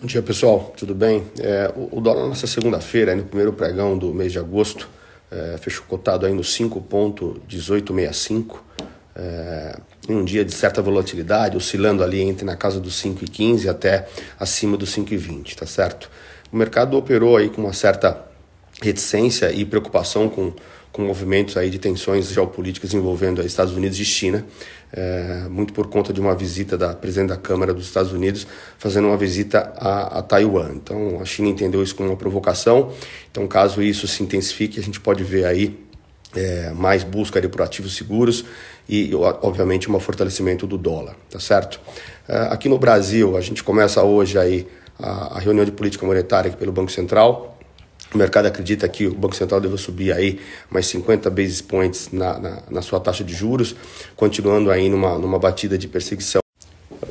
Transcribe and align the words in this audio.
Bom 0.00 0.06
dia 0.06 0.22
pessoal, 0.22 0.72
tudo 0.76 0.94
bem? 0.94 1.24
É, 1.40 1.72
o, 1.74 2.00
dólar 2.00 2.28
nessa 2.28 2.46
segunda-feira, 2.46 3.16
no 3.16 3.24
primeiro 3.24 3.52
pregão 3.52 3.98
do 3.98 4.14
mês 4.14 4.30
de 4.30 4.38
agosto, 4.38 4.88
é, 5.28 5.56
fechou 5.60 5.84
cotado 5.88 6.24
aí 6.24 6.32
no 6.32 6.42
5,1865, 6.42 8.58
é, 9.16 9.76
em 10.08 10.14
um 10.14 10.24
dia 10.24 10.44
de 10.44 10.54
certa 10.54 10.80
volatilidade, 10.80 11.56
oscilando 11.56 12.04
ali 12.04 12.20
entre 12.20 12.44
na 12.44 12.54
casa 12.54 12.78
dos 12.78 12.94
5,15 13.02 13.68
até 13.68 14.06
acima 14.38 14.76
dos 14.76 14.94
5,20, 14.94 15.56
tá 15.56 15.66
certo? 15.66 16.08
O 16.52 16.56
mercado 16.56 16.96
operou 16.96 17.36
aí 17.36 17.50
com 17.50 17.62
uma 17.62 17.72
certa 17.72 18.27
reticência 18.82 19.52
e 19.52 19.64
preocupação 19.64 20.28
com 20.28 20.52
com 20.98 21.02
movimentos 21.02 21.56
aí 21.56 21.70
de 21.70 21.78
tensões 21.78 22.28
geopolíticas 22.28 22.92
envolvendo 22.92 23.40
Estados 23.42 23.72
Unidos 23.72 23.98
e 24.00 24.04
China, 24.04 24.44
é, 24.92 25.46
muito 25.48 25.72
por 25.72 25.86
conta 25.86 26.12
de 26.12 26.20
uma 26.20 26.34
visita 26.34 26.76
da 26.76 26.92
presidente 26.92 27.28
da 27.28 27.36
Câmara 27.36 27.72
dos 27.72 27.86
Estados 27.86 28.10
Unidos 28.10 28.46
fazendo 28.78 29.06
uma 29.06 29.16
visita 29.16 29.72
a, 29.76 30.18
a 30.18 30.22
Taiwan. 30.22 30.72
Então 30.74 31.20
a 31.20 31.24
China 31.24 31.48
entendeu 31.48 31.82
isso 31.82 31.94
como 31.94 32.08
uma 32.08 32.16
provocação. 32.16 32.92
Então 33.30 33.46
caso 33.46 33.82
isso 33.82 34.08
se 34.08 34.22
intensifique, 34.22 34.80
a 34.80 34.82
gente 34.82 34.98
pode 34.98 35.22
ver 35.22 35.44
aí 35.44 35.78
é, 36.34 36.72
mais 36.72 37.04
busca 37.04 37.40
por 37.48 37.62
ativos 37.62 37.94
seguros 37.94 38.44
e, 38.88 39.14
obviamente, 39.14 39.90
um 39.90 40.00
fortalecimento 40.00 40.66
do 40.66 40.78
dólar, 40.78 41.14
tá 41.30 41.38
certo? 41.38 41.80
É, 42.26 42.48
aqui 42.50 42.68
no 42.68 42.78
Brasil, 42.78 43.36
a 43.36 43.40
gente 43.40 43.62
começa 43.62 44.02
hoje 44.02 44.38
aí 44.38 44.66
a, 44.98 45.36
a 45.36 45.38
reunião 45.38 45.64
de 45.64 45.72
política 45.72 46.04
monetária 46.04 46.50
pelo 46.50 46.72
Banco 46.72 46.90
Central. 46.90 47.57
O 48.12 48.16
mercado 48.16 48.46
acredita 48.46 48.88
que 48.88 49.06
o 49.06 49.14
Banco 49.14 49.36
Central 49.36 49.60
deve 49.60 49.76
subir 49.76 50.12
aí 50.12 50.40
mais 50.70 50.86
50 50.86 51.28
basis 51.28 51.60
points 51.60 52.08
na, 52.10 52.38
na, 52.38 52.62
na 52.70 52.82
sua 52.82 52.98
taxa 52.98 53.22
de 53.22 53.34
juros, 53.34 53.76
continuando 54.16 54.70
aí 54.70 54.88
numa, 54.88 55.18
numa 55.18 55.38
batida 55.38 55.76
de 55.76 55.86
perseguição. 55.86 56.40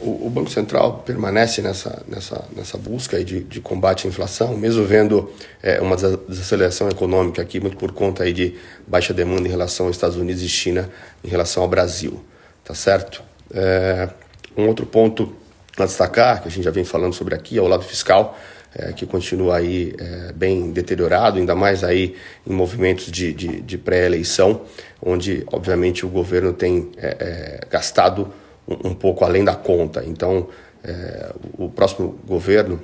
O, 0.02 0.26
o 0.26 0.30
Banco 0.30 0.50
Central 0.50 1.04
permanece 1.06 1.62
nessa, 1.62 2.04
nessa, 2.08 2.44
nessa 2.56 2.78
busca 2.80 3.24
de, 3.24 3.42
de 3.42 3.62
combate 3.62 4.08
à 4.08 4.10
inflação, 4.10 4.58
mesmo 4.58 4.84
vendo 4.86 5.32
é, 5.62 5.80
uma 5.80 5.96
desaceleração 5.96 6.90
econômica 6.90 7.44
aqui, 7.44 7.60
muito 7.60 7.78
por 7.78 7.92
conta 7.92 8.24
aí 8.24 8.34
de 8.34 8.56
baixa 8.88 9.14
demanda 9.14 9.48
em 9.48 9.52
relação 9.52 9.86
aos 9.86 9.96
Estados 9.96 10.18
Unidos 10.18 10.42
e 10.42 10.50
China, 10.50 10.90
em 11.24 11.28
relação 11.28 11.62
ao 11.62 11.70
Brasil, 11.70 12.24
tá 12.64 12.74
certo? 12.74 13.22
É, 13.54 14.10
um 14.58 14.68
outro 14.68 14.86
ponto 14.86 15.32
a 15.78 15.86
destacar, 15.86 16.42
que 16.42 16.48
a 16.48 16.52
gente 16.52 16.64
já 16.64 16.72
vem 16.72 16.84
falando 16.84 17.14
sobre 17.14 17.36
aqui, 17.36 17.58
é 17.58 17.62
o 17.62 17.68
lado 17.68 17.84
fiscal 17.84 18.36
é, 18.78 18.94
que 18.94 19.06
continua 19.08 19.58
aí 19.58 19.96
é, 19.98 20.32
bem 20.34 20.72
deteriorado, 20.72 21.40
ainda 21.40 21.56
mais 21.56 21.84
aí 21.84 22.16
em 22.46 22.54
movimentos 22.54 23.12
de, 23.12 23.34
de, 23.34 23.62
de 23.62 23.78
pré-eleição, 23.78 24.62
onde 25.02 25.44
obviamente 25.52 26.06
o 26.06 26.10
governo 26.10 26.54
tem 26.54 26.92
é, 26.98 27.18
é 27.20 27.60
gastado 27.70 28.32
um, 28.68 28.90
um, 28.90 28.94
pouco 28.94 29.26
além 29.26 29.44
da 29.44 29.56
conta. 29.56 30.04
Então, 30.06 30.50
é, 30.84 31.34
o 31.58 31.70
próximo 31.70 32.20
governo 32.26 32.80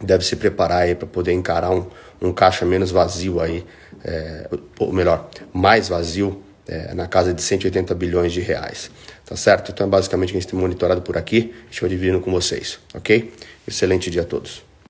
deve 0.00 0.24
se 0.24 0.34
preparar 0.34 0.82
aí 0.82 0.94
para 0.94 1.06
poder 1.06 1.32
encarar 1.32 1.72
um, 1.72 1.86
um 2.22 2.32
caixa 2.32 2.64
menos 2.64 2.90
vazio 2.90 3.38
aí, 3.38 3.66
é, 4.02 4.48
ou 4.78 4.92
melhor, 4.92 5.28
mais 5.52 5.88
vazio 5.88 6.42
na 6.94 7.06
casa 7.06 7.32
de 7.32 7.40
180 7.40 7.94
bilhões 7.94 8.30
de 8.30 8.42
reais. 8.42 8.90
Tá 9.24 9.34
certo? 9.34 9.72
Então 9.72 9.86
é 9.86 9.90
basicamente 9.90 10.28
o 10.28 10.32
que 10.32 10.36
a 10.36 10.40
gente 10.42 10.50
tem 10.50 10.60
monitorado 10.60 11.00
por 11.00 11.16
aqui. 11.16 11.54
Estou 11.70 11.88
dividindo 11.88 12.20
com 12.20 12.30
vocês, 12.30 12.78
ok? 12.94 13.32
Excelente 13.66 14.10
dia 14.10 14.20
a 14.20 14.24
todos. 14.26 14.67